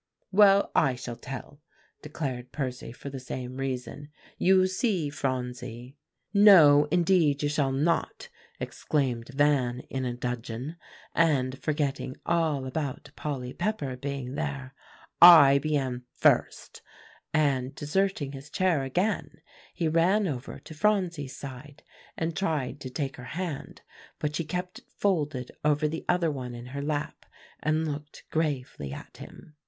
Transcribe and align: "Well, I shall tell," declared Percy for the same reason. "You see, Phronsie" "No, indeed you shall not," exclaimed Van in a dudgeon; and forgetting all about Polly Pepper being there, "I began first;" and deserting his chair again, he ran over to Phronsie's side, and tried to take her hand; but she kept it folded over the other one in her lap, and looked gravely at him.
"Well, 0.31 0.71
I 0.75 0.95
shall 0.95 1.15
tell," 1.15 1.61
declared 2.01 2.51
Percy 2.51 2.91
for 2.91 3.11
the 3.11 3.19
same 3.19 3.57
reason. 3.57 4.09
"You 4.39 4.65
see, 4.65 5.11
Phronsie" 5.11 5.95
"No, 6.33 6.85
indeed 6.89 7.43
you 7.43 7.49
shall 7.49 7.71
not," 7.71 8.27
exclaimed 8.59 9.27
Van 9.35 9.81
in 9.91 10.03
a 10.03 10.15
dudgeon; 10.15 10.77
and 11.13 11.55
forgetting 11.61 12.17
all 12.25 12.65
about 12.65 13.11
Polly 13.15 13.53
Pepper 13.53 13.95
being 13.95 14.33
there, 14.33 14.73
"I 15.21 15.59
began 15.59 16.05
first;" 16.15 16.81
and 17.31 17.75
deserting 17.75 18.31
his 18.31 18.49
chair 18.49 18.81
again, 18.81 19.39
he 19.71 19.87
ran 19.87 20.27
over 20.27 20.57
to 20.61 20.73
Phronsie's 20.73 21.37
side, 21.37 21.83
and 22.17 22.35
tried 22.35 22.79
to 22.79 22.89
take 22.89 23.17
her 23.17 23.23
hand; 23.37 23.83
but 24.17 24.35
she 24.35 24.45
kept 24.45 24.79
it 24.79 24.85
folded 24.97 25.51
over 25.63 25.87
the 25.87 26.05
other 26.09 26.31
one 26.31 26.55
in 26.55 26.65
her 26.73 26.81
lap, 26.81 27.27
and 27.61 27.87
looked 27.87 28.23
gravely 28.31 28.91
at 28.91 29.17
him. 29.17 29.55